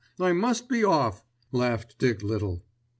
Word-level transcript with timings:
I 0.19 0.31
must 0.33 0.67
be 0.67 0.83
off," 0.83 1.21
laughed 1.51 1.99
Dick 1.99 2.23
Little. 2.23 2.63